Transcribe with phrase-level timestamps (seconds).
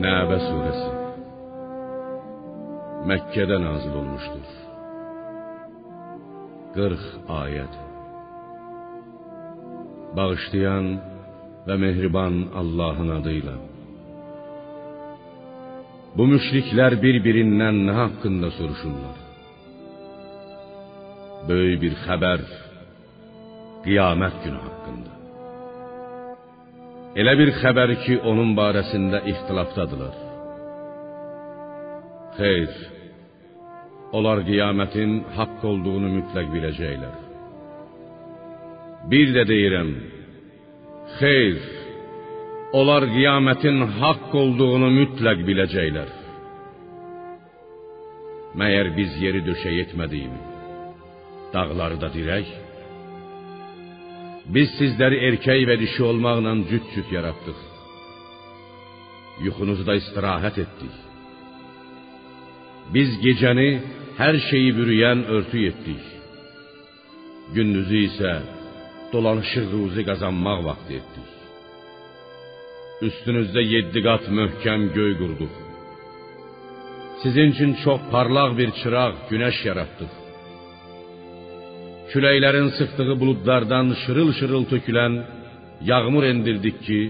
[0.00, 0.90] Kəbə surəsi
[3.08, 4.54] Məkkədə nazil olmuşdur.
[6.76, 7.02] 40
[7.40, 7.74] ayət.
[10.16, 10.88] Bağışlayan
[11.68, 13.58] və mehriban Allahın adıyla.
[16.16, 19.22] Bu müşriklər bir-birindən nə haqqında soruşurlar?
[21.48, 22.48] Böyük bir xəbər
[23.84, 25.19] qiyamət günü haqqında.
[27.18, 30.14] Elə bir xəbər ki, onun barəsində ixtilafdadılar.
[32.36, 32.76] Xeyr,
[34.14, 37.16] onlar qiyamətin haqq olduğunu mütləq biləcəklər.
[39.10, 39.90] Bir də deyirəm,
[41.18, 41.58] xeyr,
[42.78, 46.16] onlar qiyamətin haqq olduğunu mütləq biləcəklər.
[48.60, 50.40] Məyər biz yeri döşək etmədiyimi,
[51.54, 52.50] dağları da dirək,
[54.54, 57.60] biz sizləri erkək və dişi olmaqla cüt-cüt yaratdıq.
[59.46, 60.96] Yuxunuzda istirahət etdik.
[62.94, 63.70] Biz gecəni
[64.20, 66.04] hər şeyi bürüyən örtü etdik.
[67.54, 68.32] Gündüzü isə
[69.12, 71.28] dolanışıq ruzi qazanmaq vaxtı etdik.
[73.08, 75.54] Üstünüzdə yeddi qat möhkəm göy qurduq.
[77.22, 80.19] Sizin üçün çox parlaq bir çıraq, günəş yaratdıq.
[82.10, 85.14] Küləklərin sıxdığı buludlardan şırıl-şırıl tökülən
[85.90, 87.00] yağmur endirdik ki,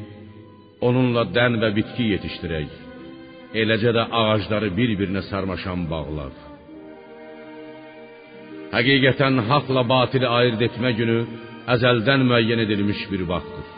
[0.87, 2.71] onunla dən və bitki yetişdirək.
[3.61, 6.35] Eləcə də ağacları bir-birinə sarmaşan bağlar.
[8.77, 11.19] Həqiqətən haqla batili ayırd etmə günü
[11.75, 13.69] əzəldən müəyyən edilmiş bir vaxtdır.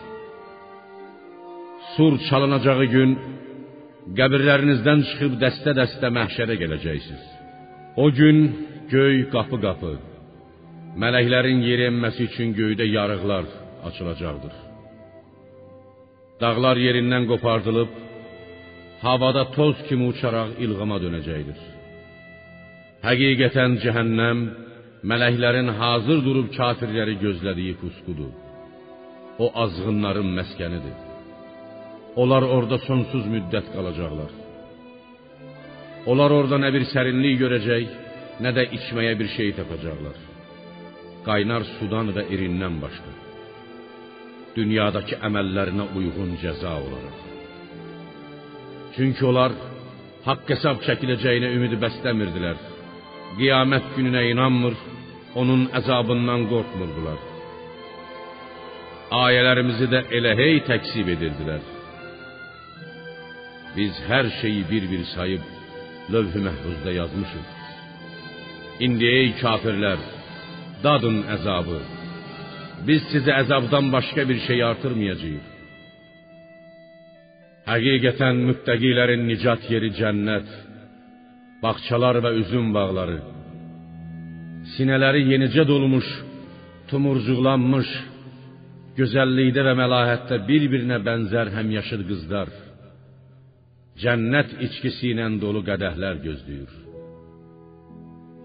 [1.94, 3.10] Sur çalınacağı gün
[4.18, 7.24] qəbirlərinizdən çıxıb dəstə-dəstə məhşərə gələcəksiniz.
[8.02, 8.38] O gün
[8.94, 9.92] göy qapı-qapı,
[11.00, 13.46] mələklərin yeri enməsi üçün göydə yarıqlar
[13.88, 14.54] açılacaqdır.
[16.40, 17.90] Dağlar yerindən qopardılıb,
[19.04, 21.58] havada toz kimi uçaraq ilğama dönəcəkdir.
[23.06, 24.42] Həqiqətən cəhənnəm
[25.10, 28.32] mələklərin hazır durub kafirləri gözlədiyi pusqudur.
[29.44, 30.96] O azğınların məskənidir.
[32.22, 34.32] Onlar orada sonsuz müddət qalacaqlar.
[36.10, 37.88] Onlar orada nə bir sərinlik görəcək,
[38.44, 40.31] nə də içməyə bir şey tapacaqlar.
[41.26, 43.12] Qaynar sudan və irindən başqa.
[44.56, 47.18] Dünyadakı əməllərinə uyğun cəza olaraq.
[48.94, 49.52] Çünki onlar
[50.26, 52.58] haqq hesab çəkiləcəyinə ümid bəsləmirdilər.
[53.38, 54.74] Qiyamət gününə inanmır,
[55.40, 57.20] onun əzabından qorxmurdular.
[59.22, 61.62] Ayələrimizi də elə hey təksib edirdilər.
[63.76, 65.44] Biz hər şeyi bir-bir sayıb
[66.12, 67.46] lövh-i məhfuzda yazmışıq.
[68.84, 70.00] İndi ey kafirlər,
[70.84, 71.78] dadın əzabı.
[72.86, 75.48] Biz sizə əzabdan başqa bir şey artırmayacağıq.
[77.70, 80.48] Həqiqətən müttəqilərin nicat yeri cənnət,
[81.62, 83.20] bağçalar və üzüm bağları,
[84.74, 86.08] sinələri yenicə dolmuş,
[86.90, 87.92] tumurcuqlanmış,
[88.98, 92.50] gözəllikdə və məlahətdə bir-birinə bənzər həmyaşıd qızlar,
[94.02, 96.91] cənnət içkisi ilə dolu qədəhlər gözləyir.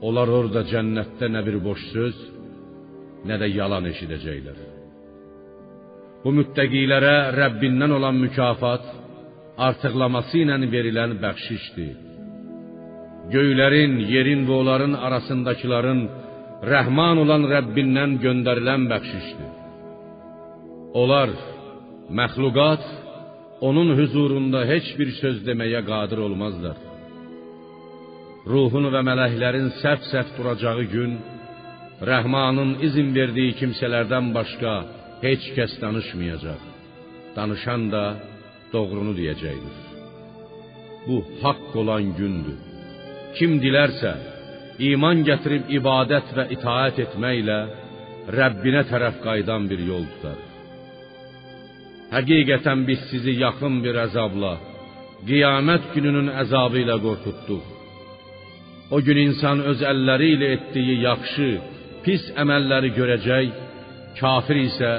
[0.05, 2.17] Onlar orada cənnətdə nə bir boş söz,
[3.25, 4.57] nə də yalan eşidəcəklər.
[6.23, 8.85] Bu müttəqilərə Rəbbindən olan mükafat
[9.67, 11.95] artıqlaması ilə verilən bəxşişdir.
[13.33, 16.01] Göylərin, yerin və onların arasındakiların
[16.71, 19.51] rəhman olan Rəbbindən göndərilən bəxşişdir.
[21.01, 21.29] Onlar
[22.19, 22.83] məxluqat
[23.67, 26.77] onun huzurunda heç bir söz deməyə qadir olmazlar.
[28.47, 31.17] Ruhun və mələklərin səf-səf duracağı gün
[32.09, 34.73] Rəhmanın izin verdiyi kimsələrdən başqa
[35.25, 36.61] heç kəs danışmayacaq.
[37.35, 38.03] Danışan da
[38.73, 39.77] doğrunu deyəcəkdir.
[41.07, 42.59] Bu haqq olan gündür.
[43.37, 44.13] Kim dilərsə
[44.91, 47.59] iman gətirib ibadət və itaat etməklə
[48.37, 50.39] Rəbbinə tərəf qayıdan bir yol tutar.
[52.15, 54.53] Həqiqətən biz sizi yaxın bir əzabla,
[55.27, 56.97] qiyamət gününün əzabı ilə.
[58.91, 61.49] O gün insan öz əlləri etdiyi yaxşı,
[62.05, 63.49] pis əməlləri görəcək,
[64.19, 64.91] kafir isə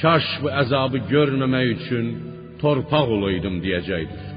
[0.00, 2.12] kaş bu əzabı görməmək üçün
[2.62, 4.31] torpaq olaydım deyəcəkdir.